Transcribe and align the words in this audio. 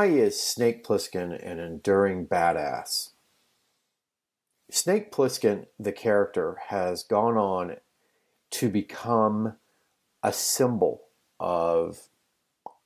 Why 0.00 0.06
is 0.06 0.42
Snake 0.42 0.82
Plissken 0.82 1.30
an 1.46 1.58
enduring 1.58 2.26
badass? 2.26 3.10
Snake 4.70 5.12
Plissken, 5.12 5.66
the 5.78 5.92
character, 5.92 6.56
has 6.68 7.02
gone 7.02 7.36
on 7.36 7.76
to 8.52 8.70
become 8.70 9.58
a 10.22 10.32
symbol 10.32 11.02
of 11.38 12.08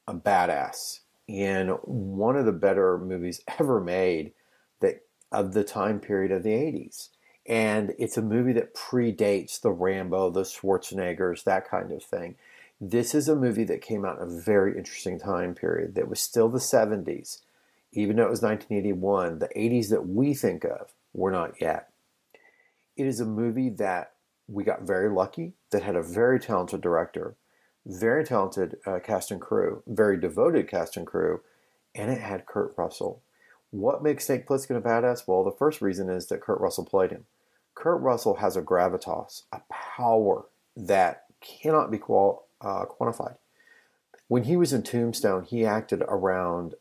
a 0.09 0.15
badass 0.15 1.03
in 1.29 1.69
one 1.85 2.35
of 2.35 2.47
the 2.47 2.53
better 2.53 2.99
movies 2.99 3.41
ever 3.61 3.81
made 3.81 4.33
that 4.81 5.03
of 5.31 5.53
the 5.55 5.63
time 5.63 6.01
period 6.01 6.33
of 6.33 6.43
the 6.43 6.51
80s. 6.51 7.11
And 7.47 7.95
it's 7.97 8.19
a 8.19 8.23
movie 8.23 8.55
that 8.55 8.75
predates 8.75 9.61
the 9.61 9.71
Rambo, 9.71 10.31
the 10.31 10.43
Schwarzeneggers, 10.43 11.45
that 11.45 11.71
kind 11.71 11.93
of 11.93 12.03
thing. 12.03 12.35
This 12.87 13.15
is 13.15 13.31
a 13.31 13.35
movie 13.35 13.65
that 13.65 13.81
came 13.81 14.05
out 14.05 14.19
in 14.21 14.25
a 14.25 14.41
very 14.43 14.77
interesting 14.77 15.19
time 15.19 15.55
period 15.55 15.95
that 15.95 16.07
was 16.07 16.21
still 16.21 16.51
the 16.51 16.59
70s. 16.59 17.41
Even 17.93 18.17
though 18.17 18.27
it 18.27 18.31
was 18.31 18.43
1981, 18.43 19.39
the 19.39 19.49
80s 19.57 19.89
that 19.89 20.07
we 20.07 20.35
think 20.35 20.65
of 20.65 20.93
were 21.15 21.31
not 21.31 21.59
yet. 21.63 21.89
It 22.95 23.07
is 23.07 23.21
a 23.21 23.25
movie 23.25 23.71
that 23.71 24.13
we 24.47 24.65
got 24.65 24.83
very 24.83 25.09
lucky, 25.09 25.55
that 25.71 25.83
had 25.83 25.97
a 25.97 26.03
very 26.03 26.39
talented 26.39 26.83
director, 26.83 27.37
very 27.87 28.23
talented 28.23 28.77
uh, 28.85 28.99
cast 28.99 29.31
and 29.31 29.41
crew, 29.41 29.83
very 29.87 30.21
devoted 30.21 30.69
cast 30.69 30.99
and 30.99 31.07
crew, 31.07 31.41
and 31.95 32.11
it 32.11 32.21
had 32.21 32.45
Kurt 32.45 32.75
Russell. 32.77 33.23
What 33.71 34.03
makes 34.03 34.27
Snake 34.27 34.47
Plissken 34.47 34.77
a 34.77 34.83
badass? 34.83 35.27
Well, 35.27 35.43
the 35.43 35.53
first 35.53 35.81
reason 35.81 36.11
is 36.11 36.27
that 36.27 36.43
Kurt 36.43 36.61
Russell 36.61 36.85
played 36.85 37.13
him. 37.13 37.25
Kurt 37.75 38.03
Russell 38.03 38.35
has 38.35 38.59
a 38.59 38.63
gravitas, 38.63 39.45
a 39.53 39.63
power 39.71 40.45
that 40.77 41.25
cannot 41.41 41.91
be 41.91 41.97
qual- 41.97 42.45
uh, 42.65 42.87
quantified. 42.87 43.37
When 44.27 44.45
he 44.45 44.57
was 44.57 44.73
in 44.73 44.83
Tombstone, 44.83 45.45
he 45.45 45.67
acted 45.67 46.03
around 46.09 46.75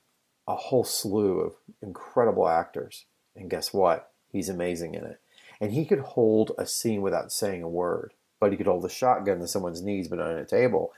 a 0.47 0.55
whole 0.55 0.83
slew 0.83 1.39
of 1.39 1.53
incredible 1.81 2.47
actors. 2.47 3.05
And 3.35 3.49
guess 3.49 3.73
what? 3.73 4.11
He's 4.31 4.49
amazing 4.49 4.95
in 4.95 5.03
it. 5.03 5.19
And 5.59 5.71
he 5.73 5.85
could 5.85 5.99
hold 5.99 6.51
a 6.57 6.65
scene 6.65 7.01
without 7.01 7.31
saying 7.31 7.63
a 7.63 7.69
word, 7.69 8.13
but 8.39 8.51
he 8.51 8.57
could 8.57 8.67
hold 8.67 8.85
a 8.85 8.89
shotgun 8.89 9.39
to 9.39 9.47
someone's 9.47 9.81
knees 9.81 10.07
but 10.07 10.19
not 10.19 10.29
on 10.29 10.37
a 10.37 10.45
table. 10.45 10.93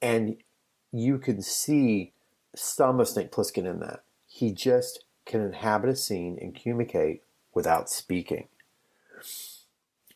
And 0.00 0.36
you 0.92 1.18
can 1.18 1.42
see 1.42 2.12
some 2.54 2.98
of 3.00 3.08
Snake 3.08 3.30
Plissken 3.30 3.66
in 3.66 3.80
that. 3.80 4.02
He 4.26 4.52
just 4.52 5.04
can 5.26 5.40
inhabit 5.40 5.90
a 5.90 5.96
scene 5.96 6.38
and 6.40 6.54
communicate 6.54 7.22
without 7.54 7.90
speaking. 7.90 8.48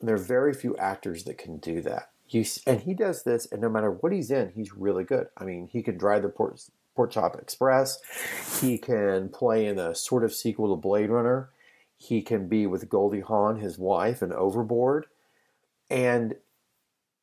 There 0.00 0.14
are 0.14 0.18
very 0.18 0.52
few 0.52 0.76
actors 0.76 1.24
that 1.24 1.38
can 1.38 1.58
do 1.58 1.80
that. 1.82 2.10
He's, 2.26 2.62
and 2.66 2.80
he 2.80 2.94
does 2.94 3.22
this, 3.22 3.46
and 3.52 3.60
no 3.60 3.68
matter 3.68 3.90
what 3.90 4.12
he's 4.12 4.30
in, 4.30 4.52
he's 4.54 4.74
really 4.74 5.04
good. 5.04 5.28
I 5.36 5.44
mean, 5.44 5.68
he 5.70 5.82
can 5.82 5.98
drive 5.98 6.22
the 6.22 6.28
Port, 6.28 6.60
Pork 6.96 7.10
Chop 7.10 7.36
Express. 7.36 7.98
He 8.60 8.78
can 8.78 9.28
play 9.28 9.66
in 9.66 9.78
a 9.78 9.94
sort 9.94 10.24
of 10.24 10.34
sequel 10.34 10.74
to 10.74 10.80
Blade 10.80 11.10
Runner. 11.10 11.50
He 11.96 12.22
can 12.22 12.48
be 12.48 12.66
with 12.66 12.88
Goldie 12.88 13.20
Hawn, 13.20 13.60
his 13.60 13.78
wife, 13.78 14.22
and 14.22 14.32
Overboard. 14.32 15.06
And 15.90 16.36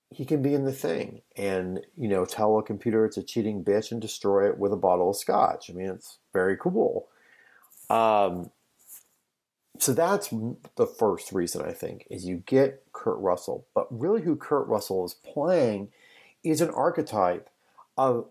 he 0.10 0.26
can 0.26 0.42
be 0.42 0.54
in 0.54 0.66
the 0.66 0.74
thing 0.74 1.22
and, 1.38 1.86
you 1.98 2.10
know, 2.10 2.26
tell 2.26 2.58
a 2.58 2.64
computer 2.64 3.06
it's 3.06 3.18
a 3.18 3.24
cheating 3.24 3.64
bitch 3.64 3.92
and 3.92 4.02
destroy 4.02 4.50
it 4.50 4.58
with 4.58 4.74
a 4.74 4.78
bottle 4.78 5.10
of 5.10 5.16
scotch. 5.16 5.70
I 5.70 5.74
mean, 5.74 5.90
it's 5.90 6.18
very 6.34 6.58
cool. 6.58 7.08
Um, 7.90 8.52
so 9.80 9.94
that's 9.94 10.30
the 10.76 10.86
first 10.86 11.32
reason 11.32 11.62
I 11.62 11.72
think 11.72 12.06
is 12.10 12.26
you 12.26 12.44
get 12.46 12.91
Kurt 13.02 13.20
Russell, 13.20 13.66
but 13.74 13.88
really 13.90 14.22
who 14.22 14.36
Kurt 14.36 14.68
Russell 14.68 15.04
is 15.06 15.16
playing 15.16 15.90
is 16.44 16.62
an 16.62 16.70
archetype 16.70 17.50
of 17.98 18.28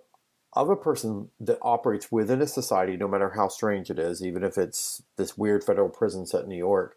of 0.53 0.69
a 0.69 0.77
person 0.77 1.29
that 1.39 1.59
operates 1.63 2.11
within 2.11 2.43
a 2.43 2.47
society, 2.47 2.97
no 2.97 3.07
matter 3.07 3.31
how 3.31 3.47
strange 3.47 3.89
it 3.89 4.01
is, 4.01 4.25
even 4.25 4.43
if 4.43 4.59
it's 4.59 5.03
this 5.17 5.39
weird 5.39 5.63
federal 5.63 5.89
prison 5.89 6.27
set 6.27 6.43
in 6.43 6.49
New 6.49 6.57
York, 6.57 6.97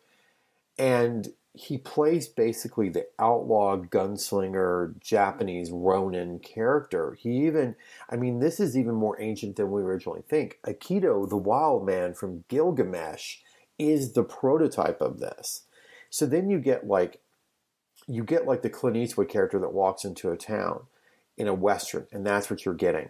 and 0.78 1.30
he 1.54 1.78
plays 1.78 2.28
basically 2.28 2.90
the 2.90 3.06
outlaw 3.20 3.78
gunslinger 3.78 5.00
Japanese 5.00 5.70
Ronin 5.70 6.40
character. 6.40 7.14
He 7.14 7.46
even, 7.46 7.76
I 8.10 8.16
mean, 8.16 8.40
this 8.40 8.60
is 8.60 8.76
even 8.76 8.96
more 8.96 9.22
ancient 9.22 9.56
than 9.56 9.72
we 9.72 9.84
originally 9.84 10.24
think. 10.28 10.60
Enkidu, 10.66 11.30
the 11.30 11.38
wild 11.38 11.86
man 11.86 12.16
from 12.16 12.44
Gilgamesh, 12.48 13.38
is 13.78 14.14
the 14.14 14.24
prototype 14.24 15.00
of 15.00 15.20
this. 15.20 15.66
So 16.10 16.26
then 16.26 16.50
you 16.50 16.60
get 16.60 16.88
like 16.88 17.22
you 18.08 18.24
get 18.24 18.46
like 18.46 18.62
the 18.62 18.70
Clint 18.70 18.98
Eastwood 18.98 19.30
character 19.30 19.60
that 19.60 19.74
walks 19.74 20.06
into 20.06 20.32
a 20.32 20.38
town 20.38 20.84
in 21.38 21.48
a 21.48 21.54
western, 21.54 22.08
and 22.12 22.26
that's 22.26 22.50
what 22.50 22.66
you're 22.66 22.74
getting. 22.74 23.10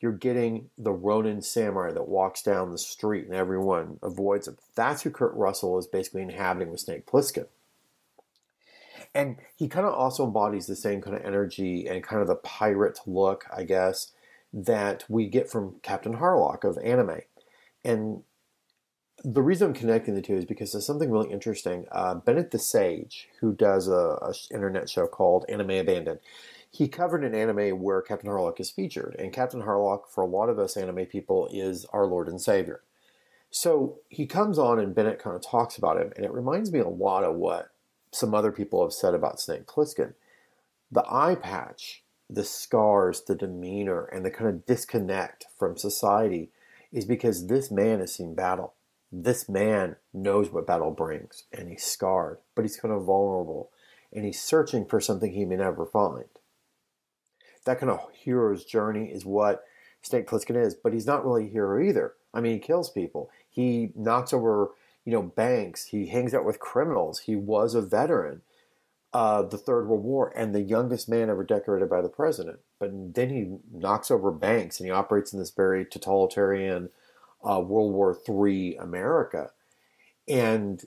You're 0.00 0.12
getting 0.12 0.70
the 0.76 0.92
Ronin 0.92 1.42
samurai 1.42 1.92
that 1.92 2.08
walks 2.08 2.42
down 2.42 2.72
the 2.72 2.78
street 2.78 3.26
and 3.26 3.34
everyone 3.34 4.00
avoids 4.02 4.48
him. 4.48 4.58
That's 4.74 5.02
who 5.02 5.10
Kurt 5.10 5.34
Russell 5.34 5.78
is 5.78 5.86
basically 5.86 6.22
inhabiting 6.22 6.72
with 6.72 6.80
Snake 6.80 7.06
Plissken. 7.06 7.46
And 9.14 9.36
he 9.56 9.68
kind 9.68 9.86
of 9.86 9.94
also 9.94 10.24
embodies 10.24 10.66
the 10.66 10.74
same 10.74 11.00
kind 11.02 11.16
of 11.16 11.24
energy 11.24 11.86
and 11.86 12.02
kind 12.02 12.20
of 12.20 12.26
the 12.26 12.34
pirate 12.34 12.98
look, 13.06 13.44
I 13.54 13.62
guess, 13.62 14.10
that 14.52 15.04
we 15.08 15.28
get 15.28 15.50
from 15.50 15.76
Captain 15.82 16.16
Harlock 16.16 16.64
of 16.64 16.78
anime. 16.78 17.20
And 17.84 18.22
the 19.24 19.42
reason 19.42 19.68
I'm 19.68 19.74
connecting 19.74 20.14
the 20.14 20.22
two 20.22 20.36
is 20.36 20.44
because 20.44 20.72
there's 20.72 20.86
something 20.86 21.10
really 21.10 21.30
interesting. 21.30 21.86
Uh, 21.92 22.14
Bennett 22.14 22.50
the 22.50 22.58
Sage, 22.58 23.28
who 23.40 23.52
does 23.52 23.88
a, 23.88 23.92
a, 23.92 24.34
internet 24.52 24.88
show 24.88 25.06
called 25.06 25.44
Anime 25.48 25.70
Abandoned, 25.70 26.20
he 26.70 26.88
covered 26.88 27.22
an 27.22 27.34
anime 27.34 27.80
where 27.80 28.00
Captain 28.00 28.30
Harlock 28.30 28.58
is 28.58 28.70
featured, 28.70 29.14
and 29.18 29.32
Captain 29.32 29.62
Harlock, 29.62 30.08
for 30.08 30.22
a 30.22 30.26
lot 30.26 30.48
of 30.48 30.58
us 30.58 30.76
anime 30.76 31.06
people, 31.06 31.48
is 31.52 31.84
our 31.92 32.06
Lord 32.06 32.28
and 32.28 32.40
Savior. 32.40 32.82
So 33.50 33.98
he 34.08 34.26
comes 34.26 34.58
on, 34.58 34.78
and 34.78 34.94
Bennett 34.94 35.18
kind 35.18 35.36
of 35.36 35.42
talks 35.42 35.76
about 35.76 36.00
him, 36.00 36.12
and 36.16 36.24
it 36.24 36.32
reminds 36.32 36.72
me 36.72 36.78
a 36.80 36.88
lot 36.88 37.24
of 37.24 37.36
what 37.36 37.70
some 38.10 38.34
other 38.34 38.50
people 38.50 38.82
have 38.82 38.92
said 38.92 39.14
about 39.14 39.40
Snake 39.40 39.66
Plissken. 39.66 40.14
The 40.90 41.04
eye 41.08 41.34
patch, 41.34 42.02
the 42.28 42.44
scars, 42.44 43.22
the 43.22 43.34
demeanor, 43.34 44.06
and 44.06 44.24
the 44.24 44.30
kind 44.30 44.48
of 44.48 44.64
disconnect 44.64 45.46
from 45.58 45.76
society 45.76 46.50
is 46.90 47.04
because 47.04 47.46
this 47.46 47.70
man 47.70 48.00
has 48.00 48.14
seen 48.14 48.34
battle 48.34 48.74
this 49.12 49.48
man 49.48 49.96
knows 50.14 50.50
what 50.50 50.66
battle 50.66 50.90
brings 50.90 51.44
and 51.52 51.68
he's 51.68 51.84
scarred, 51.84 52.38
but 52.54 52.62
he's 52.62 52.78
kind 52.78 52.94
of 52.94 53.04
vulnerable 53.04 53.70
and 54.12 54.24
he's 54.24 54.42
searching 54.42 54.86
for 54.86 55.00
something 55.00 55.32
he 55.32 55.44
may 55.44 55.56
never 55.56 55.84
find. 55.84 56.24
That 57.64 57.78
kind 57.78 57.90
of 57.90 58.08
hero's 58.12 58.64
journey 58.64 59.06
is 59.06 59.24
what 59.24 59.64
Snake 60.00 60.26
Plissken 60.26 60.56
is, 60.56 60.74
but 60.74 60.92
he's 60.92 61.06
not 61.06 61.24
really 61.24 61.46
a 61.46 61.50
hero 61.50 61.80
either. 61.80 62.14
I 62.34 62.40
mean, 62.40 62.54
he 62.54 62.58
kills 62.58 62.90
people. 62.90 63.30
He 63.48 63.90
knocks 63.94 64.32
over, 64.32 64.70
you 65.04 65.12
know, 65.12 65.22
banks. 65.22 65.86
He 65.86 66.06
hangs 66.06 66.34
out 66.34 66.44
with 66.44 66.58
criminals. 66.58 67.20
He 67.20 67.36
was 67.36 67.74
a 67.74 67.82
veteran 67.82 68.42
of 69.12 69.50
the 69.50 69.58
Third 69.58 69.86
World 69.86 70.02
War 70.02 70.32
and 70.34 70.54
the 70.54 70.62
youngest 70.62 71.08
man 71.08 71.28
ever 71.28 71.44
decorated 71.44 71.88
by 71.88 72.00
the 72.00 72.08
president. 72.08 72.60
But 72.80 73.14
then 73.14 73.28
he 73.28 73.58
knocks 73.70 74.10
over 74.10 74.32
banks 74.32 74.80
and 74.80 74.86
he 74.86 74.90
operates 74.90 75.32
in 75.32 75.38
this 75.38 75.50
very 75.50 75.84
totalitarian 75.84 76.88
uh, 77.48 77.60
World 77.60 77.92
War 77.92 78.18
III 78.28 78.76
America. 78.76 79.50
And 80.28 80.82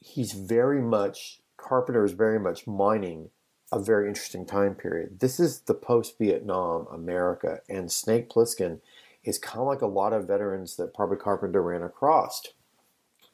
he's 0.00 0.32
very 0.32 0.80
much, 0.80 1.40
Carpenter 1.56 2.04
is 2.04 2.12
very 2.12 2.38
much 2.38 2.66
mining 2.66 3.30
a 3.72 3.78
very 3.78 4.06
interesting 4.06 4.44
time 4.44 4.74
period. 4.74 5.20
This 5.20 5.40
is 5.40 5.60
the 5.60 5.74
post 5.74 6.18
Vietnam 6.18 6.86
America, 6.92 7.60
and 7.68 7.90
Snake 7.90 8.28
Plissken 8.28 8.80
is 9.24 9.38
kind 9.38 9.60
of 9.60 9.66
like 9.66 9.80
a 9.80 9.86
lot 9.86 10.12
of 10.12 10.26
veterans 10.26 10.76
that 10.76 10.92
probably 10.92 11.16
Carpenter 11.16 11.62
ran 11.62 11.82
across. 11.82 12.42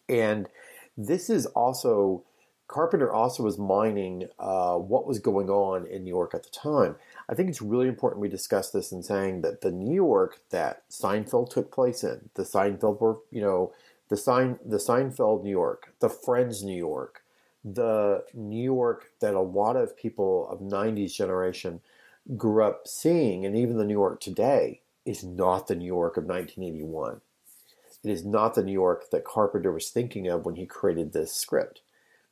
And 0.09 0.49
this 0.97 1.29
is 1.29 1.47
also 1.47 2.25
Carpenter 2.69 3.11
also 3.11 3.43
was 3.43 3.59
mining 3.59 4.29
uh, 4.39 4.77
what 4.77 5.07
was 5.07 5.19
going 5.19 5.49
on 5.49 5.87
in 5.87 6.05
New 6.05 6.11
York 6.11 6.35
at 6.35 6.43
the 6.43 6.51
time. 6.51 6.97
I 7.27 7.35
think 7.35 7.49
it's 7.49 7.63
really 7.63 7.89
important 7.89 8.21
we 8.21 8.29
discuss 8.29 8.71
this 8.71 8.93
in 8.93 9.03
saying 9.03 9.41
that 9.41 9.63
the 9.63 9.73
New 9.73 9.95
York 9.95 10.41
that 10.51 10.83
Seinfeld 10.91 11.51
took 11.51 11.73
place 11.73 12.05
in, 12.05 12.29
the 12.35 12.43
Seinfeld 12.43 13.01
were, 13.01 13.17
you 13.31 13.41
know, 13.41 13.73
the 14.11 14.17
the 14.65 14.77
Seinfeld 14.77 15.45
New 15.45 15.51
York, 15.51 15.95
the 16.01 16.11
Friends 16.11 16.63
New 16.63 16.77
York, 16.77 17.23
the 17.65 18.25
New 18.35 18.63
York 18.63 19.13
that 19.21 19.35
a 19.35 19.41
lot 19.41 19.77
of 19.77 19.97
people 19.97 20.47
of 20.51 20.61
90s 20.61 21.15
generation 21.15 21.81
grew 22.37 22.63
up 22.63 22.87
seeing, 22.87 23.47
and 23.47 23.57
even 23.57 23.79
the 23.79 23.85
New 23.85 23.95
York 23.95 24.21
today, 24.21 24.83
is 25.07 25.25
not 25.25 25.69
the 25.69 25.75
New 25.75 25.87
York 25.87 26.19
of 26.19 26.25
1981. 26.25 27.23
It 28.05 28.11
is 28.11 28.25
not 28.25 28.55
the 28.55 28.63
New 28.63 28.73
York 28.73 29.11
that 29.11 29.25
Carpenter 29.25 29.73
was 29.73 29.89
thinking 29.89 30.29
of 30.29 30.45
when 30.45 30.57
he 30.57 30.67
created 30.67 31.13
this 31.13 31.33
script. 31.33 31.81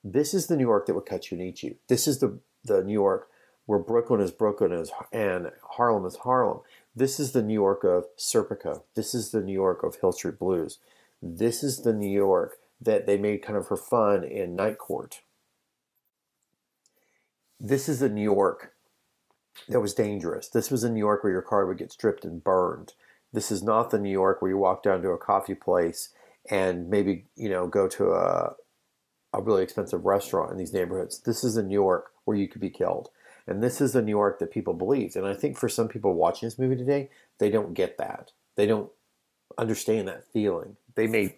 This 0.04 0.34
is 0.34 0.46
the 0.46 0.56
New 0.56 0.64
York 0.64 0.87
that 0.87 0.94
would 0.94 1.06
cut 1.06 1.31
you 1.31 1.38
and 1.38 1.46
eat 1.46 1.62
you. 1.62 1.76
This 1.88 2.06
is 2.06 2.20
the, 2.20 2.38
the 2.64 2.82
New 2.82 2.93
York 2.93 3.28
where 3.66 3.81
Brooklyn 3.81 4.20
is 4.20 4.31
Brooklyn 4.31 4.72
is, 4.72 4.90
and 5.12 5.50
Harlem 5.70 6.06
is 6.06 6.16
Harlem. 6.16 6.60
This 6.94 7.20
is 7.20 7.32
the 7.32 7.43
New 7.43 7.54
York 7.54 7.84
of 7.84 8.04
Serpico. 8.16 8.82
This 8.94 9.14
is 9.14 9.32
the 9.32 9.43
New 9.43 9.52
York 9.52 9.82
of 9.82 9.96
Hill 9.96 10.12
Street 10.12 10.38
Blues. 10.38 10.78
This 11.20 11.62
is 11.62 11.82
the 11.82 11.93
New 11.93 12.08
York 12.08 12.58
that 12.81 13.06
they 13.06 13.16
made 13.16 13.43
kind 13.43 13.58
of 13.58 13.66
for 13.66 13.76
fun 13.76 14.22
in 14.22 14.54
Night 14.54 14.78
Court. 14.78 15.22
This 17.58 17.88
is 17.88 18.02
a 18.02 18.08
New 18.08 18.22
York 18.22 18.72
that 19.69 19.81
was 19.81 19.94
dangerous. 19.94 20.48
This 20.48 20.70
was 20.70 20.84
a 20.84 20.90
New 20.90 20.98
York 20.98 21.25
where 21.25 21.32
your 21.32 21.43
car 21.43 21.66
would 21.66 21.78
get 21.78 21.93
stripped 21.93 22.25
and 22.25 22.44
burned. 22.44 22.93
This 23.32 23.50
is 23.50 23.62
not 23.62 23.90
the 23.90 23.98
New 23.98 24.10
York 24.10 24.40
where 24.40 24.50
you 24.50 24.58
walk 24.58 24.82
down 24.82 25.02
to 25.02 25.10
a 25.10 25.19
coffee 25.19 25.54
place 25.54 26.10
and 26.48 26.88
maybe 26.88 27.25
you 27.34 27.48
know 27.48 27.66
go 27.66 27.88
to 27.88 28.12
a 28.12 28.54
a 29.37 29.43
really 29.43 29.62
expensive 29.62 30.05
restaurant 30.05 30.50
in 30.50 30.56
these 30.56 30.73
neighborhoods. 30.73 31.21
This 31.21 31.44
is 31.44 31.56
a 31.56 31.62
New 31.62 31.75
York 31.75 32.11
where 32.25 32.37
you 32.37 32.49
could 32.49 32.61
be 32.61 32.71
killed. 32.71 33.11
And 33.47 33.62
this 33.62 33.81
is 33.81 33.93
the 33.93 34.03
New 34.03 34.11
York 34.11 34.38
that 34.41 34.50
people 34.50 34.75
believed. 34.75 35.15
And 35.15 35.27
I 35.27 35.35
think 35.35 35.56
for 35.56 35.69
some 35.69 35.88
people 35.88 36.15
watching 36.15 36.47
this 36.47 36.59
movie 36.59 36.77
today, 36.77 37.11
they 37.38 37.50
don't 37.50 37.75
get 37.75 37.99
that. 37.99 38.33
They 38.56 38.67
don't 38.67 38.91
understand 39.59 40.09
that 40.09 40.25
feeling. 40.33 40.77
They 40.94 41.06
may, 41.06 41.37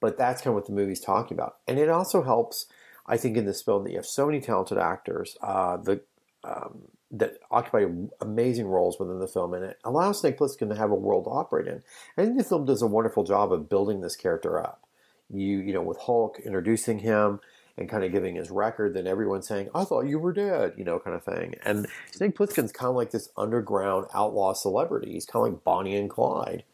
but 0.00 0.16
that's 0.18 0.40
kind 0.40 0.52
of 0.52 0.54
what 0.54 0.66
the 0.66 0.72
movie's 0.72 1.00
talking 1.00 1.36
about. 1.36 1.58
And 1.68 1.78
it 1.78 1.88
also 1.88 2.22
helps, 2.22 2.66
I 3.06 3.16
think, 3.16 3.36
in 3.36 3.44
this 3.44 3.62
film 3.62 3.84
that 3.84 3.90
you 3.90 3.96
have 3.96 4.06
so 4.06 4.26
many 4.26 4.40
talented 4.40 4.78
actors 4.78 5.36
uh, 5.42 5.76
the, 5.76 6.00
um, 6.42 6.82
that 7.10 7.34
occupy 7.50 7.84
amazing 8.20 8.66
roles 8.66 8.98
within 8.98 9.18
the 9.18 9.28
film, 9.28 9.52
and 9.52 9.64
it 9.64 9.78
allows 9.84 10.20
Snake 10.20 10.38
Plissken 10.38 10.70
to 10.70 10.76
have 10.76 10.90
a 10.90 10.94
world 10.94 11.24
to 11.24 11.30
operate 11.30 11.66
in. 11.66 11.82
I 12.16 12.24
think 12.24 12.38
the 12.38 12.44
film 12.44 12.64
does 12.64 12.82
a 12.82 12.86
wonderful 12.86 13.24
job 13.24 13.52
of 13.52 13.68
building 13.68 14.00
this 14.00 14.16
character 14.16 14.58
up. 14.58 14.86
You, 15.32 15.58
you 15.58 15.72
know, 15.72 15.82
with 15.82 15.98
Hauk 15.98 16.38
introducing 16.44 16.98
him 16.98 17.40
and 17.76 17.88
kind 17.88 18.04
of 18.04 18.12
giving 18.12 18.34
his 18.36 18.50
record, 18.50 18.94
then 18.94 19.06
everyone's 19.06 19.48
saying, 19.48 19.70
"I 19.74 19.84
thought 19.84 20.02
you 20.06 20.18
were 20.18 20.32
dead," 20.32 20.74
you 20.76 20.84
know, 20.84 20.98
kind 20.98 21.16
of 21.16 21.24
thing. 21.24 21.54
And 21.64 21.86
Snake 22.10 22.36
Plissken's 22.36 22.72
kind 22.72 22.90
of 22.90 22.96
like 22.96 23.10
this 23.10 23.30
underground 23.36 24.06
outlaw 24.14 24.52
celebrity. 24.52 25.12
He's 25.12 25.26
kind 25.26 25.46
of 25.46 25.52
like 25.52 25.64
Bonnie 25.64 25.96
and 25.96 26.10
Clyde. 26.10 26.64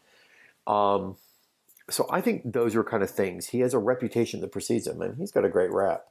Um, 0.65 1.17
so 1.89 2.05
I 2.09 2.21
think 2.21 2.51
those 2.51 2.75
are 2.75 2.83
kind 2.83 3.03
of 3.03 3.09
things. 3.09 3.47
He 3.47 3.61
has 3.61 3.73
a 3.73 3.79
reputation 3.79 4.41
that 4.41 4.51
precedes 4.51 4.87
him, 4.87 5.01
and 5.01 5.17
he's 5.17 5.31
got 5.31 5.45
a 5.45 5.49
great 5.49 5.71
rep. 5.71 6.09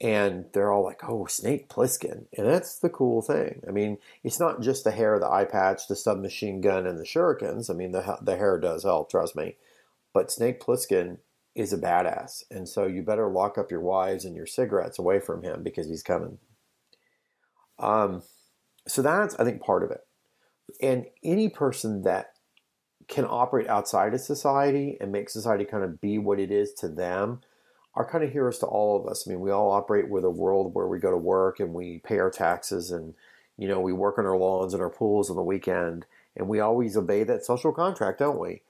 And 0.00 0.46
they're 0.52 0.72
all 0.72 0.84
like, 0.84 1.00
"Oh, 1.08 1.26
Snake 1.26 1.68
Plissken," 1.68 2.26
and 2.36 2.46
that's 2.46 2.78
the 2.78 2.90
cool 2.90 3.22
thing. 3.22 3.62
I 3.66 3.70
mean, 3.70 3.98
it's 4.22 4.38
not 4.40 4.60
just 4.60 4.84
the 4.84 4.90
hair, 4.90 5.18
the 5.18 5.30
eye 5.30 5.46
patch, 5.46 5.88
the 5.88 5.96
submachine 5.96 6.60
gun, 6.60 6.86
and 6.86 6.98
the 6.98 7.04
shurikens. 7.04 7.70
I 7.70 7.74
mean, 7.74 7.92
the 7.92 8.18
the 8.22 8.36
hair 8.36 8.58
does 8.58 8.84
help, 8.84 9.10
trust 9.10 9.36
me. 9.36 9.56
But 10.12 10.30
Snake 10.30 10.60
Plissken 10.60 11.18
is 11.56 11.72
a 11.72 11.78
badass, 11.78 12.44
and 12.50 12.68
so 12.68 12.86
you 12.86 13.02
better 13.02 13.28
lock 13.28 13.58
up 13.58 13.70
your 13.70 13.80
wives 13.80 14.24
and 14.24 14.36
your 14.36 14.46
cigarettes 14.46 14.98
away 14.98 15.18
from 15.18 15.42
him 15.42 15.62
because 15.62 15.88
he's 15.88 16.02
coming. 16.02 16.38
Um, 17.78 18.22
so 18.86 19.02
that's 19.02 19.34
I 19.36 19.44
think 19.44 19.62
part 19.62 19.82
of 19.82 19.90
it. 19.90 20.00
And 20.80 21.06
any 21.24 21.48
person 21.48 22.02
that 22.02 22.34
can 23.08 23.24
operate 23.24 23.68
outside 23.68 24.14
of 24.14 24.20
society 24.20 24.96
and 25.00 25.12
make 25.12 25.30
society 25.30 25.64
kind 25.64 25.84
of 25.84 26.00
be 26.00 26.18
what 26.18 26.40
it 26.40 26.50
is 26.50 26.72
to 26.74 26.88
them 26.88 27.40
are 27.94 28.08
kind 28.08 28.22
of 28.22 28.32
heroes 28.32 28.58
to 28.58 28.66
all 28.66 29.00
of 29.00 29.06
us. 29.10 29.26
I 29.26 29.30
mean, 29.30 29.40
we 29.40 29.50
all 29.50 29.70
operate 29.70 30.10
with 30.10 30.24
a 30.24 30.30
world 30.30 30.74
where 30.74 30.86
we 30.86 30.98
go 30.98 31.10
to 31.10 31.16
work 31.16 31.60
and 31.60 31.72
we 31.72 31.98
pay 31.98 32.18
our 32.18 32.30
taxes 32.30 32.90
and, 32.90 33.14
you 33.56 33.68
know, 33.68 33.80
we 33.80 33.92
work 33.92 34.18
on 34.18 34.26
our 34.26 34.36
lawns 34.36 34.74
and 34.74 34.82
our 34.82 34.90
pools 34.90 35.30
on 35.30 35.36
the 35.36 35.42
weekend 35.42 36.04
and 36.36 36.48
we 36.48 36.60
always 36.60 36.96
obey 36.96 37.24
that 37.24 37.44
social 37.44 37.72
contract, 37.72 38.18
don't 38.18 38.38
we? 38.38 38.62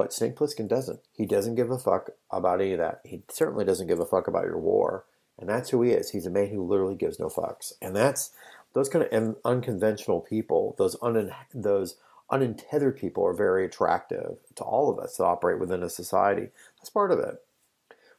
But 0.00 0.14
Snake 0.14 0.34
Plissken 0.34 0.66
doesn't. 0.66 1.00
He 1.12 1.26
doesn't 1.26 1.56
give 1.56 1.70
a 1.70 1.76
fuck 1.76 2.08
about 2.30 2.62
any 2.62 2.72
of 2.72 2.78
that. 2.78 3.02
He 3.04 3.22
certainly 3.28 3.66
doesn't 3.66 3.86
give 3.86 4.00
a 4.00 4.06
fuck 4.06 4.28
about 4.28 4.46
your 4.46 4.58
war. 4.58 5.04
And 5.38 5.46
that's 5.46 5.68
who 5.68 5.82
he 5.82 5.90
is. 5.90 6.08
He's 6.08 6.24
a 6.24 6.30
man 6.30 6.48
who 6.48 6.66
literally 6.66 6.94
gives 6.94 7.20
no 7.20 7.28
fucks. 7.28 7.74
And 7.82 7.94
that's 7.94 8.30
those 8.72 8.88
kind 8.88 9.04
of 9.04 9.36
unconventional 9.44 10.20
people, 10.20 10.74
those 10.78 10.96
un, 11.02 11.34
those 11.52 11.98
untethered 12.30 12.96
people 12.96 13.26
are 13.26 13.34
very 13.34 13.66
attractive 13.66 14.38
to 14.54 14.64
all 14.64 14.90
of 14.90 14.98
us 14.98 15.18
that 15.18 15.24
operate 15.24 15.60
within 15.60 15.82
a 15.82 15.90
society. 15.90 16.48
That's 16.78 16.88
part 16.88 17.12
of 17.12 17.18
it. 17.18 17.34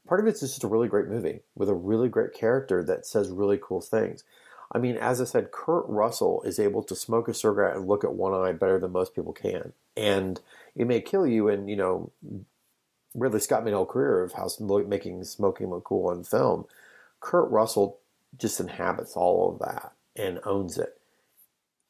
Part 0.07 0.19
of 0.19 0.27
it's 0.27 0.41
just 0.41 0.63
a 0.63 0.67
really 0.67 0.87
great 0.87 1.07
movie 1.07 1.39
with 1.55 1.67
a 1.67 1.73
really 1.73 2.09
great 2.09 2.35
character 2.35 2.83
that 2.83 3.07
says 3.07 3.31
really 3.31 3.57
cool 3.59 3.81
things. 3.81 4.23
I 4.71 4.77
mean, 4.79 4.95
as 4.95 5.19
I 5.19 5.25
said, 5.25 5.51
Kurt 5.51 5.85
Russell 5.87 6.41
is 6.43 6.59
able 6.59 6.83
to 6.83 6.95
smoke 6.95 7.27
a 7.27 7.33
cigarette 7.33 7.75
and 7.75 7.87
look 7.87 8.03
at 8.03 8.13
one 8.13 8.33
eye 8.33 8.53
better 8.53 8.79
than 8.79 8.91
most 8.91 9.13
people 9.13 9.33
can. 9.33 9.73
And 9.97 10.39
it 10.75 10.87
may 10.87 11.01
kill 11.01 11.27
you. 11.27 11.49
And, 11.49 11.69
you 11.69 11.75
know, 11.75 12.11
really, 13.13 13.39
Scott 13.39 13.65
made 13.65 13.73
a 13.73 13.77
whole 13.77 13.85
career 13.85 14.23
of 14.23 14.33
how 14.33 14.47
making 14.87 15.23
smoking 15.25 15.69
look 15.69 15.83
cool 15.83 16.09
on 16.09 16.23
film. 16.23 16.65
Kurt 17.19 17.51
Russell 17.51 17.99
just 18.37 18.59
inhabits 18.59 19.15
all 19.15 19.51
of 19.51 19.59
that 19.59 19.91
and 20.15 20.39
owns 20.45 20.77
it. 20.77 20.99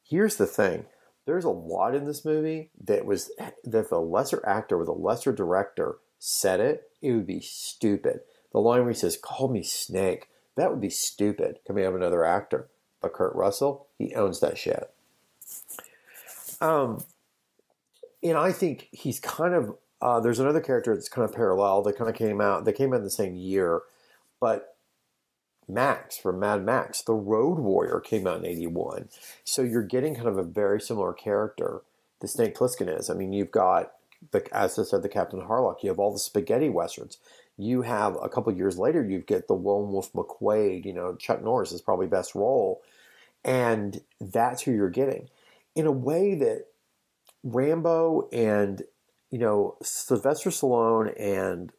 Here's 0.03 0.35
the 0.35 0.47
thing 0.47 0.85
there's 1.25 1.45
a 1.45 1.49
lot 1.49 1.95
in 1.95 2.05
this 2.05 2.25
movie 2.25 2.71
that 2.83 3.05
was 3.05 3.31
that 3.37 3.55
if 3.63 3.91
a 3.91 3.95
lesser 3.95 4.43
actor 4.45 4.77
with 4.77 4.87
a 4.87 4.93
lesser 4.93 5.31
director 5.31 5.97
said 6.17 6.59
it, 6.59 6.89
it 7.01 7.13
would 7.13 7.27
be 7.27 7.39
stupid. 7.39 8.21
The 8.51 8.59
line 8.59 8.81
where 8.81 8.91
he 8.91 8.97
says, 8.97 9.17
"Call 9.17 9.47
me 9.47 9.63
Snake," 9.63 10.27
that 10.56 10.69
would 10.69 10.81
be 10.81 10.89
stupid 10.89 11.59
coming 11.65 11.86
of 11.86 11.95
another 11.95 12.25
actor. 12.25 12.68
But 13.01 13.13
Kurt 13.13 13.36
Russell, 13.36 13.88
he 13.98 14.13
owns 14.13 14.39
that 14.42 14.57
shit. 14.57 14.94
Um, 16.59 17.03
and 18.21 18.38
I 18.38 18.51
think 18.51 18.89
he's 18.92 19.19
kind 19.19 19.53
of 19.53 19.75
uh, 20.01 20.19
there's 20.19 20.39
another 20.39 20.62
character 20.62 20.95
that's 20.95 21.09
kind 21.09 21.27
of 21.27 21.36
parallel 21.36 21.83
that 21.83 21.98
kind 21.98 22.09
of 22.09 22.15
came 22.15 22.42
out. 22.42 22.65
They 22.65 22.74
came 22.74 22.94
out 22.94 22.98
in 22.98 23.03
the 23.03 23.09
same 23.09 23.36
year, 23.36 23.81
but 24.39 24.75
Max 25.68 26.18
from 26.18 26.39
Mad 26.39 26.63
Max, 26.63 27.01
the 27.01 27.13
Road 27.13 27.59
Warrior, 27.59 28.00
came 28.00 28.25
out 28.27 28.39
in 28.39 28.45
'81. 28.45 29.09
So 29.44 29.62
you're 29.62 29.83
getting 29.83 30.15
kind 30.15 30.27
of 30.27 30.38
a 30.38 30.44
very 30.44 30.81
similar 30.81 31.13
character. 31.13 31.81
The 32.19 32.27
Snake 32.27 32.56
Plissken 32.56 32.95
is. 32.95 33.09
I 33.09 33.13
mean, 33.13 33.33
you've 33.33 33.51
got 33.51 33.94
the, 34.31 34.45
as 34.56 34.77
I 34.77 34.83
said, 34.83 35.01
the 35.01 35.09
Captain 35.09 35.42
Harlock. 35.42 35.83
You 35.83 35.89
have 35.89 36.00
all 36.00 36.12
the 36.12 36.19
spaghetti 36.19 36.70
westerns. 36.70 37.17
You 37.62 37.82
have 37.84 38.18
a 38.22 38.30
couple 38.30 38.53
years 38.53 38.77
later, 38.77 39.03
you 39.03 39.20
get 39.20 39.48
the 39.48 39.53
Lone 39.53 39.91
Wolf 39.91 40.12
McQuade. 40.13 40.86
You 40.86 40.94
know, 40.94 41.15
Chuck 41.15 41.44
Norris 41.44 41.72
is 41.72 41.82
probably 41.82 42.08
best 42.08 42.36
role, 42.36 42.82
and 43.44 44.01
that's 44.20 44.62
who 44.62 44.72
you're 44.72 44.89
getting 44.89 45.30
in 45.75 45.86
a 45.86 45.91
way 45.91 46.36
that 46.36 46.65
Rambo 47.44 48.30
and 48.32 48.84
you 49.30 49.39
know 49.39 49.77
Sylvester 49.82 50.50
Stallone 50.50 51.13
and 51.20 51.72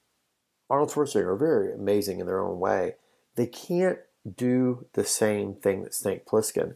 Arnold 0.70 0.90
Schwarzenegger 0.90 1.26
are 1.26 1.36
very 1.36 1.74
amazing 1.74 2.20
in 2.20 2.26
their 2.26 2.40
own 2.40 2.58
way 2.58 2.94
they 3.34 3.46
can't 3.46 3.98
do 4.36 4.86
the 4.92 5.04
same 5.04 5.54
thing 5.54 5.82
that 5.82 5.94
Snake 5.94 6.26
Plissken. 6.26 6.74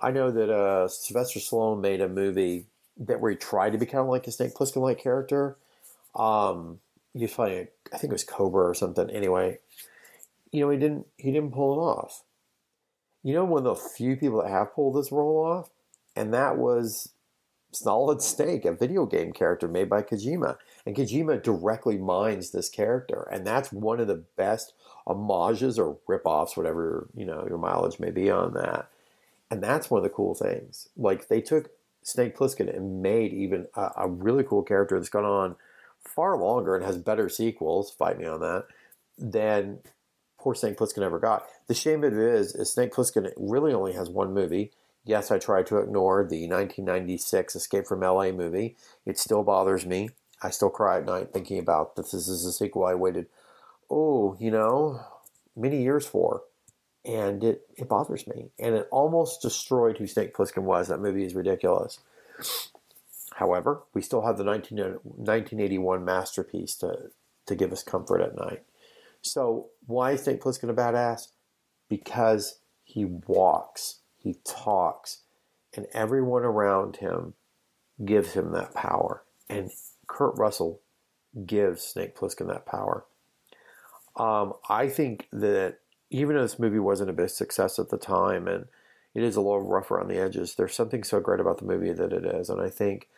I 0.00 0.10
know 0.10 0.30
that 0.30 0.50
uh, 0.50 0.88
Sylvester 0.88 1.40
Stallone 1.40 1.80
made 1.80 2.00
a 2.00 2.08
movie 2.08 2.66
that 2.98 3.20
where 3.20 3.30
he 3.30 3.36
tried 3.36 3.72
to 3.72 3.78
be 3.78 3.86
kind 3.86 4.02
of 4.02 4.08
like 4.08 4.26
a 4.26 4.32
Snake 4.32 4.54
Plissken 4.54 4.82
like 4.82 4.98
character. 4.98 5.56
Um, 6.14 6.80
he 7.18 7.24
was 7.24 7.34
playing, 7.34 7.68
I 7.92 7.98
think 7.98 8.10
it 8.10 8.14
was 8.14 8.24
Cobra 8.24 8.68
or 8.68 8.74
something. 8.74 9.10
Anyway, 9.10 9.58
you 10.52 10.60
know, 10.60 10.70
he 10.70 10.78
didn't 10.78 11.06
he 11.16 11.32
didn't 11.32 11.52
pull 11.52 11.74
it 11.74 11.82
off. 11.82 12.22
You 13.22 13.34
know, 13.34 13.44
one 13.44 13.58
of 13.58 13.64
the 13.64 13.74
few 13.74 14.16
people 14.16 14.42
that 14.42 14.50
have 14.50 14.74
pulled 14.74 14.96
this 14.96 15.12
role 15.12 15.44
off, 15.44 15.70
and 16.14 16.32
that 16.32 16.56
was 16.56 17.12
Solid 17.72 18.22
Snake, 18.22 18.64
a 18.64 18.72
video 18.72 19.04
game 19.04 19.32
character 19.32 19.68
made 19.68 19.90
by 19.90 20.02
Kojima. 20.02 20.56
And 20.86 20.96
Kojima 20.96 21.42
directly 21.42 21.98
mines 21.98 22.50
this 22.50 22.70
character, 22.70 23.28
and 23.30 23.46
that's 23.46 23.72
one 23.72 24.00
of 24.00 24.06
the 24.06 24.24
best 24.36 24.72
homages 25.06 25.78
or 25.78 25.98
rip-offs, 26.06 26.56
whatever 26.56 27.08
you 27.14 27.26
know 27.26 27.44
your 27.48 27.58
mileage 27.58 27.98
may 27.98 28.10
be 28.10 28.30
on 28.30 28.54
that. 28.54 28.88
And 29.50 29.62
that's 29.62 29.90
one 29.90 29.98
of 29.98 30.04
the 30.04 30.10
cool 30.10 30.34
things. 30.34 30.88
Like 30.96 31.28
they 31.28 31.40
took 31.40 31.70
Snake 32.02 32.36
Plissken 32.36 32.74
and 32.74 33.02
made 33.02 33.32
even 33.32 33.66
a, 33.74 33.90
a 33.96 34.08
really 34.08 34.44
cool 34.44 34.62
character 34.62 34.98
that's 34.98 35.08
gone 35.08 35.24
on 35.24 35.56
far 36.08 36.36
longer 36.36 36.74
and 36.74 36.84
has 36.84 36.98
better 36.98 37.28
sequels. 37.28 37.90
Fight 37.90 38.18
me 38.18 38.26
on 38.26 38.40
that 38.40 38.66
than 39.16 39.80
poor 40.38 40.54
Snake 40.54 40.76
Plissken 40.76 41.02
ever 41.02 41.18
got. 41.18 41.46
The 41.66 41.74
shame 41.74 42.04
of 42.04 42.12
it 42.12 42.18
is, 42.18 42.54
is 42.54 42.72
Snake 42.72 42.92
Plissken 42.92 43.30
really 43.36 43.72
only 43.72 43.92
has 43.92 44.08
one 44.08 44.32
movie. 44.32 44.72
Yes, 45.04 45.30
I 45.30 45.38
tried 45.38 45.66
to 45.68 45.78
ignore 45.78 46.22
the 46.22 46.46
1996 46.48 47.56
Escape 47.56 47.86
from 47.86 48.00
LA 48.00 48.30
movie. 48.30 48.76
It 49.06 49.18
still 49.18 49.42
bothers 49.42 49.86
me. 49.86 50.10
I 50.42 50.50
still 50.50 50.70
cry 50.70 50.98
at 50.98 51.06
night 51.06 51.32
thinking 51.32 51.58
about 51.58 51.96
that 51.96 52.10
this 52.10 52.28
is 52.28 52.44
a 52.44 52.52
sequel 52.52 52.84
I 52.84 52.94
waited 52.94 53.26
oh, 53.90 54.36
you 54.38 54.50
know, 54.50 55.00
many 55.56 55.82
years 55.82 56.06
for. 56.06 56.42
And 57.04 57.42
it, 57.42 57.66
it 57.76 57.88
bothers 57.88 58.26
me. 58.26 58.50
And 58.58 58.74
it 58.74 58.88
almost 58.90 59.40
destroyed 59.40 59.98
who 59.98 60.06
Snake 60.06 60.34
Plissken 60.34 60.64
was. 60.64 60.88
That 60.88 61.00
movie 61.00 61.24
is 61.24 61.34
ridiculous. 61.34 62.00
However, 63.38 63.82
we 63.94 64.02
still 64.02 64.22
have 64.22 64.36
the 64.36 64.42
19, 64.42 64.78
1981 64.78 66.04
masterpiece 66.04 66.74
to, 66.78 67.10
to 67.46 67.54
give 67.54 67.70
us 67.70 67.84
comfort 67.84 68.20
at 68.20 68.36
night. 68.36 68.64
So, 69.22 69.68
why 69.86 70.12
is 70.12 70.24
Snake 70.24 70.42
Plissken 70.42 70.68
a 70.68 70.74
badass? 70.74 71.28
Because 71.88 72.58
he 72.82 73.04
walks, 73.04 74.00
he 74.16 74.38
talks, 74.44 75.22
and 75.72 75.86
everyone 75.92 76.42
around 76.42 76.96
him 76.96 77.34
gives 78.04 78.32
him 78.32 78.50
that 78.52 78.74
power. 78.74 79.22
And 79.48 79.70
Kurt 80.08 80.36
Russell 80.36 80.80
gives 81.46 81.82
Snake 81.82 82.16
Plissken 82.16 82.48
that 82.48 82.66
power. 82.66 83.04
Um, 84.16 84.54
I 84.68 84.88
think 84.88 85.28
that 85.32 85.78
even 86.10 86.34
though 86.34 86.42
this 86.42 86.58
movie 86.58 86.80
wasn't 86.80 87.10
a 87.10 87.12
big 87.12 87.30
success 87.30 87.78
at 87.78 87.90
the 87.90 87.98
time 87.98 88.48
and 88.48 88.66
it 89.14 89.22
is 89.22 89.36
a 89.36 89.40
little 89.40 89.62
rough 89.62 89.92
around 89.92 90.08
the 90.08 90.18
edges, 90.18 90.56
there's 90.56 90.74
something 90.74 91.04
so 91.04 91.20
great 91.20 91.38
about 91.38 91.58
the 91.58 91.66
movie 91.66 91.92
that 91.92 92.12
it 92.12 92.24
is. 92.24 92.50
And 92.50 92.60
I 92.60 92.68
think 92.68 93.08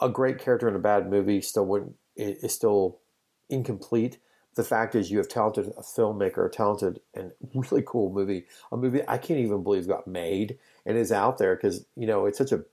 a 0.00 0.08
great 0.08 0.38
character 0.38 0.68
in 0.68 0.74
a 0.74 0.80
bad 0.80 1.10
movie 1.10 1.40
still 1.40 1.66
wouldn't 1.66 1.94
is 2.16 2.54
still 2.54 3.00
incomplete. 3.48 4.18
The 4.56 4.64
fact 4.64 4.94
is, 4.94 5.10
you 5.10 5.18
have 5.18 5.28
talented 5.28 5.72
a 5.78 5.82
filmmaker, 5.82 6.46
a 6.46 6.50
talented 6.50 7.00
and 7.14 7.32
really 7.54 7.82
cool 7.86 8.12
movie, 8.12 8.46
a 8.72 8.76
movie 8.76 9.02
I 9.06 9.18
can't 9.18 9.40
even 9.40 9.62
believe 9.62 9.86
got 9.86 10.06
made 10.06 10.58
and 10.84 10.96
is 10.96 11.12
out 11.12 11.38
there 11.38 11.56
because 11.56 11.86
you 11.96 12.06
know 12.06 12.26
it's 12.26 12.38
such 12.38 12.52
a 12.52 12.64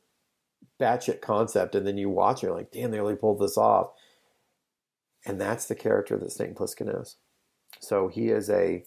batshit 0.79 1.21
concept, 1.21 1.75
and 1.75 1.85
then 1.85 1.97
you 1.97 2.09
watch 2.09 2.43
it, 2.43 2.47
you're 2.47 2.55
like, 2.55 2.71
damn, 2.71 2.91
they 2.91 2.99
really 2.99 3.15
pulled 3.15 3.39
this 3.39 3.57
off. 3.57 3.91
And 5.25 5.41
that's 5.41 5.65
the 5.65 5.75
character 5.75 6.17
that 6.17 6.31
Snake 6.31 6.55
Plissken 6.55 7.01
is. 7.01 7.17
So 7.79 8.07
he 8.07 8.29
is 8.29 8.49
a 8.49 8.83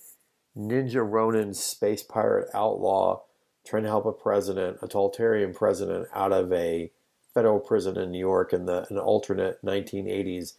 ninja 0.56 1.08
Ronin 1.08 1.54
space 1.54 2.02
pirate 2.02 2.48
outlaw 2.54 3.22
trying 3.66 3.82
to 3.82 3.88
help 3.88 4.06
a 4.06 4.12
president, 4.12 4.78
a 4.82 4.86
totalitarian 4.86 5.52
president, 5.52 6.08
out 6.14 6.32
of 6.32 6.52
a 6.52 6.90
federal 7.34 7.60
prison 7.60 7.96
in 7.98 8.10
New 8.10 8.18
York 8.18 8.52
in 8.52 8.66
the 8.66 8.86
an 8.90 8.98
alternate 8.98 9.64
1980s 9.64 10.54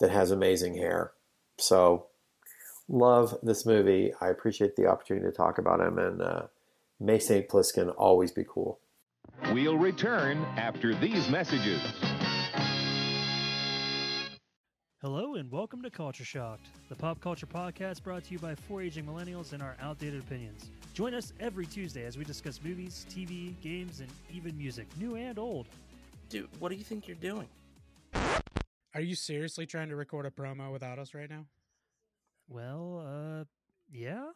that 0.00 0.10
has 0.10 0.30
amazing 0.30 0.76
hair. 0.76 1.12
So, 1.58 2.06
love 2.88 3.36
this 3.42 3.66
movie. 3.66 4.12
I 4.20 4.28
appreciate 4.28 4.76
the 4.76 4.86
opportunity 4.86 5.26
to 5.26 5.32
talk 5.32 5.58
about 5.58 5.80
him, 5.80 5.98
and 5.98 6.22
uh, 6.22 6.42
may 6.98 7.18
St. 7.18 7.48
Plissken 7.48 7.94
always 7.96 8.32
be 8.32 8.44
cool. 8.48 8.78
We'll 9.52 9.78
return 9.78 10.44
after 10.56 10.94
these 10.94 11.28
messages. 11.28 11.80
Hello 15.02 15.36
and 15.36 15.50
welcome 15.50 15.80
to 15.80 15.88
Culture 15.88 16.26
Shocked, 16.26 16.66
the 16.90 16.94
pop 16.94 17.22
culture 17.22 17.46
podcast 17.46 18.02
brought 18.02 18.24
to 18.24 18.32
you 18.32 18.38
by 18.38 18.54
four 18.54 18.82
aging 18.82 19.06
millennials 19.06 19.54
and 19.54 19.62
our 19.62 19.74
outdated 19.80 20.20
opinions. 20.20 20.70
Join 20.92 21.14
us 21.14 21.32
every 21.40 21.64
Tuesday 21.64 22.04
as 22.04 22.18
we 22.18 22.24
discuss 22.24 22.60
movies, 22.62 23.06
TV, 23.08 23.58
games, 23.62 24.00
and 24.00 24.10
even 24.30 24.58
music, 24.58 24.86
new 24.98 25.16
and 25.16 25.38
old. 25.38 25.68
Dude, 26.30 26.48
what 26.60 26.68
do 26.68 26.76
you 26.76 26.84
think 26.84 27.08
you're 27.08 27.16
doing? 27.16 27.48
Are 28.94 29.00
you 29.00 29.16
seriously 29.16 29.66
trying 29.66 29.88
to 29.88 29.96
record 29.96 30.26
a 30.26 30.30
promo 30.30 30.72
without 30.72 30.96
us 30.96 31.12
right 31.12 31.28
now? 31.28 31.46
Well, 32.48 33.04
uh, 33.04 33.44
yeah? 33.92 34.28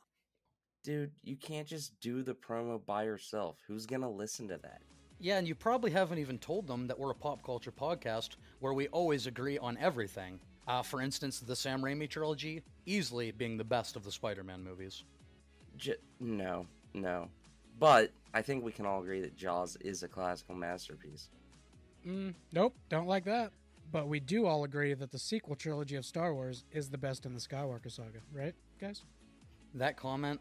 Dude, 0.83 1.13
you 1.23 1.37
can't 1.37 1.69
just 1.69 1.99
do 2.01 2.23
the 2.23 2.35
promo 2.35 2.85
by 2.85 3.05
yourself. 3.05 3.59
Who's 3.69 3.87
gonna 3.87 4.11
listen 4.11 4.49
to 4.49 4.59
that? 4.59 4.83
Yeah, 5.21 5.39
and 5.39 5.47
you 5.47 5.55
probably 5.55 5.93
haven't 5.93 6.19
even 6.19 6.39
told 6.39 6.67
them 6.67 6.89
that 6.89 6.99
we're 6.99 7.13
a 7.13 7.15
pop 7.15 7.45
culture 7.45 7.71
podcast 7.71 8.31
where 8.59 8.75
we 8.75 8.89
always 8.89 9.29
agree 9.29 9.57
on 9.59 9.79
everything. 9.79 10.41
Uh, 10.67 10.83
for 10.83 11.01
instance, 11.01 11.39
the 11.39 11.55
Sam 11.55 11.81
Raimi 11.81 12.11
trilogy, 12.11 12.63
easily 12.87 13.31
being 13.31 13.57
the 13.57 13.65
best 13.65 13.95
of 13.95 14.03
the 14.03 14.11
Spider 14.11 14.43
Man 14.43 14.65
movies. 14.65 15.05
J- 15.77 15.95
no, 16.19 16.67
no. 16.93 17.29
But 17.79 18.11
I 18.33 18.43
think 18.43 18.65
we 18.65 18.73
can 18.73 18.85
all 18.85 19.01
agree 19.01 19.21
that 19.21 19.37
Jaws 19.37 19.77
is 19.81 20.03
a 20.03 20.09
classical 20.09 20.57
masterpiece. 20.57 21.29
Mm, 22.07 22.35
nope, 22.53 22.75
don't 22.89 23.07
like 23.07 23.25
that. 23.25 23.53
But 23.93 24.09
we 24.09 24.21
do 24.21 24.47
all 24.47 24.65
agree 24.65 24.95
that 24.95 25.13
the 25.13 25.19
sequel 25.19 25.55
trilogy 25.55 25.97
of 25.97 26.05
Star 26.05 26.35
Wars 26.35 26.65
is 26.73 26.91
the 26.91 26.99
best 26.99 27.27
in 27.27 27.35
the 27.35 27.41
Skywalker 27.41 27.91
saga, 27.91 28.19
right, 28.33 28.55
guys? 28.81 29.05
That 29.75 29.97
comment 29.97 30.41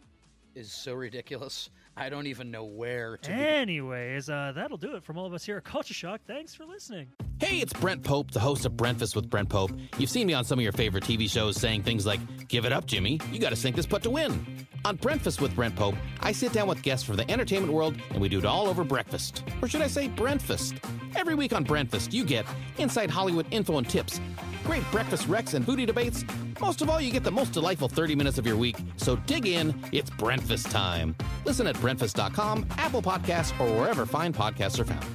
is 0.56 0.72
so 0.72 0.94
ridiculous. 0.94 1.70
I 1.96 2.10
don't 2.10 2.26
even 2.28 2.50
know 2.50 2.64
where 2.64 3.18
to. 3.18 3.32
Anyways, 3.32 4.28
uh, 4.30 4.52
that'll 4.56 4.78
do 4.78 4.96
it 4.96 5.04
from 5.04 5.18
all 5.18 5.28
of 5.28 5.34
us 5.34 5.46
here 5.46 5.58
at 5.58 5.64
Culture 5.64 5.94
Shock. 5.94 6.22
Thanks 6.26 6.56
for 6.56 6.66
listening. 6.66 7.08
Hey, 7.40 7.60
it's 7.60 7.74
Brent 7.74 8.04
Pope, 8.04 8.32
the 8.32 8.40
host 8.40 8.66
of 8.66 8.76
Breakfast 8.76 9.16
with 9.16 9.30
Brent 9.30 9.50
Pope. 9.50 9.72
You've 9.98 10.10
seen 10.10 10.26
me 10.26 10.34
on 10.34 10.44
some 10.44 10.58
of 10.58 10.64
your 10.64 10.72
favorite 10.72 11.04
TV 11.04 11.30
shows 11.30 11.56
saying 11.60 11.84
things 11.84 12.06
like, 12.06 12.20
Give 12.48 12.66
it 12.66 12.72
up, 12.72 12.86
Jimmy. 12.88 13.20
You 13.32 13.40
got 13.40 13.50
to 13.50 13.56
sink 13.56 13.76
this 13.76 13.86
putt 13.86 14.02
to 14.04 14.10
win. 14.10 14.66
On 14.86 14.96
Breakfast 14.96 15.40
with 15.40 15.56
Brent 15.56 15.76
Pope, 15.76 15.96
I 16.20 16.32
sit 16.32 16.52
down 16.52 16.68
with 16.68 16.82
guests 16.82 17.06
from 17.06 17.16
the 17.16 17.30
entertainment 17.30 17.72
world 17.72 17.96
and 18.12 18.20
we 18.22 18.28
do 18.28 18.40
it 18.40 18.46
all 18.46 18.68
over 18.68 18.84
breakfast. 18.84 19.44
Or 19.62 19.68
should 19.68 19.82
I 19.82 19.88
say, 19.88 20.10
Brentfast? 20.10 20.76
Every 21.16 21.36
week 21.36 21.54
on 21.54 21.64
Brentfast, 21.64 22.12
you 22.12 22.26
get 22.26 22.46
inside 22.80 23.10
Hollywood 23.10 23.46
info 23.52 23.78
and 23.78 23.88
tips, 23.88 24.20
great 24.64 24.84
breakfast 24.92 25.28
wrecks 25.28 25.54
and 25.54 25.66
foodie 25.66 25.86
debates. 25.86 26.26
Most 26.62 26.82
of 26.82 26.90
all, 26.90 27.02
you 27.02 27.12
get 27.12 27.24
the 27.24 27.32
most 27.32 27.54
delightful 27.54 27.88
30 27.88 28.16
minutes 28.16 28.38
of 28.38 28.46
your 28.46 28.56
week. 28.56 28.78
So 28.98 29.16
dig 29.28 29.46
in, 29.46 29.74
it's 29.92 30.10
breakfast 30.12 30.70
time. 30.70 31.16
Listen 31.46 31.68
at 31.68 31.76
Brentfast.com, 31.78 32.68
Apple 32.78 33.02
Podcasts, 33.02 33.60
or 33.60 33.80
wherever 33.80 34.06
fine 34.06 34.34
podcasts 34.34 34.80
are 34.80 34.86
found. 34.86 35.06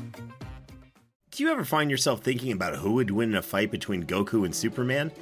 Do 1.30 1.44
you 1.44 1.52
ever 1.52 1.64
find 1.64 1.90
yourself 1.90 2.20
thinking 2.20 2.50
about 2.50 2.74
who 2.76 2.94
would 2.94 3.12
win 3.12 3.30
in 3.30 3.36
a 3.36 3.42
fight 3.42 3.70
between 3.70 4.04
Goku 4.04 4.44
and 4.44 4.54
Superman? 4.54 5.12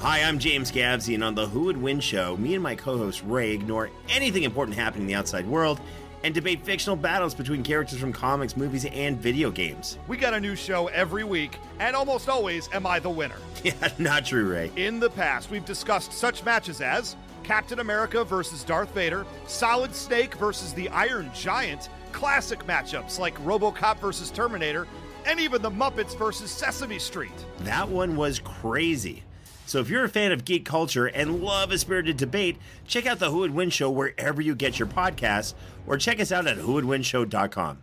Hi, 0.00 0.22
I'm 0.22 0.38
James 0.38 0.70
Gavsie, 0.70 1.14
and 1.14 1.24
on 1.24 1.34
the 1.34 1.46
Who 1.46 1.64
Would 1.64 1.76
Win 1.76 1.98
show, 1.98 2.36
me 2.36 2.54
and 2.54 2.62
my 2.62 2.74
co 2.76 2.96
host 2.96 3.22
Ray 3.26 3.52
ignore 3.52 3.90
anything 4.08 4.44
important 4.44 4.78
happening 4.78 5.02
in 5.02 5.08
the 5.08 5.14
outside 5.14 5.46
world 5.46 5.80
and 6.24 6.34
debate 6.34 6.64
fictional 6.64 6.96
battles 6.96 7.34
between 7.34 7.62
characters 7.62 7.98
from 7.98 8.12
comics, 8.12 8.56
movies, 8.56 8.84
and 8.86 9.18
video 9.18 9.50
games. 9.50 9.98
We 10.08 10.16
got 10.16 10.34
a 10.34 10.40
new 10.40 10.56
show 10.56 10.88
every 10.88 11.24
week, 11.24 11.58
and 11.78 11.94
almost 11.94 12.28
always 12.28 12.68
am 12.72 12.86
I 12.86 12.98
the 12.98 13.10
winner. 13.10 13.36
Yeah, 13.64 13.72
not 13.98 14.24
true, 14.24 14.48
Ray. 14.48 14.70
In 14.76 15.00
the 15.00 15.10
past, 15.10 15.50
we've 15.50 15.64
discussed 15.64 16.12
such 16.12 16.44
matches 16.44 16.80
as 16.80 17.16
Captain 17.42 17.80
America 17.80 18.22
versus 18.24 18.62
Darth 18.62 18.94
Vader, 18.94 19.26
Solid 19.48 19.92
Snake 19.94 20.34
versus 20.36 20.72
the 20.72 20.88
Iron 20.90 21.28
Giant, 21.34 21.88
classic 22.12 22.64
matchups 22.66 23.18
like 23.18 23.36
Robocop 23.44 23.98
versus 23.98 24.30
Terminator, 24.30 24.86
and 25.26 25.40
even 25.40 25.60
the 25.60 25.70
Muppets 25.70 26.16
versus 26.16 26.50
Sesame 26.50 26.98
Street. 26.98 27.32
That 27.60 27.88
one 27.88 28.16
was 28.16 28.38
crazy. 28.38 29.24
So 29.68 29.80
if 29.80 29.90
you're 29.90 30.04
a 30.04 30.08
fan 30.08 30.32
of 30.32 30.46
geek 30.46 30.64
culture 30.64 31.04
and 31.04 31.42
love 31.42 31.70
a 31.70 31.76
spirited 31.76 32.16
debate, 32.16 32.56
check 32.86 33.04
out 33.04 33.18
the 33.18 33.30
Who 33.30 33.40
Would 33.40 33.54
Win 33.54 33.68
Show 33.68 33.90
wherever 33.90 34.40
you 34.40 34.54
get 34.54 34.78
your 34.78 34.88
podcasts, 34.88 35.52
or 35.86 35.98
check 35.98 36.20
us 36.20 36.32
out 36.32 36.46
at 36.46 36.56
whowouldwinshow.com. 36.56 37.82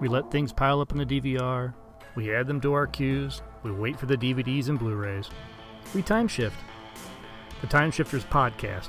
We 0.00 0.08
let 0.08 0.30
things 0.30 0.54
pile 0.54 0.80
up 0.80 0.92
in 0.92 0.96
the 0.96 1.04
DVR, 1.04 1.74
we 2.14 2.34
add 2.34 2.46
them 2.46 2.62
to 2.62 2.72
our 2.72 2.86
queues, 2.86 3.42
we 3.62 3.72
wait 3.72 4.00
for 4.00 4.06
the 4.06 4.16
DVDs 4.16 4.70
and 4.70 4.78
Blu 4.78 4.94
rays. 4.94 5.28
We 5.94 6.00
time 6.00 6.28
shift. 6.28 6.56
The 7.60 7.66
Time 7.66 7.90
Shifters 7.90 8.24
Podcast 8.24 8.88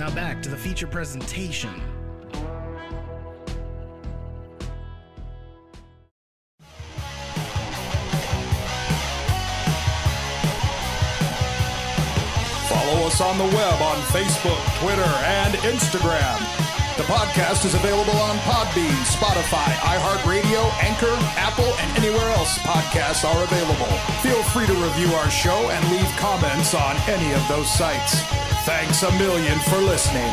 Now 0.00 0.08
back 0.14 0.42
to 0.44 0.48
the 0.48 0.56
feature 0.56 0.86
presentation. 0.86 1.68
Follow 12.64 13.04
us 13.04 13.20
on 13.20 13.36
the 13.36 13.44
web 13.44 13.82
on 13.82 14.00
Facebook, 14.08 14.56
Twitter, 14.80 15.02
and 15.02 15.52
Instagram. 15.56 16.38
The 16.96 17.02
podcast 17.02 17.66
is 17.66 17.74
available 17.74 18.16
on 18.22 18.38
Podbean, 18.38 18.88
Spotify, 19.04 19.68
iHeartRadio, 19.84 20.82
Anchor, 20.82 21.14
Apple, 21.36 21.74
and 21.76 21.98
anywhere 21.98 22.30
else 22.30 22.56
podcasts 22.60 23.22
are 23.28 23.44
available. 23.44 23.98
Feel 24.22 24.42
free 24.44 24.64
to 24.64 24.72
review 24.82 25.12
our 25.16 25.28
show 25.28 25.68
and 25.68 25.90
leave 25.90 26.08
comments 26.16 26.72
on 26.72 26.96
any 27.06 27.34
of 27.34 27.46
those 27.48 27.70
sites. 27.70 28.49
Thanks 28.64 29.02
a 29.02 29.10
million 29.12 29.58
for 29.60 29.78
listening. 29.78 30.30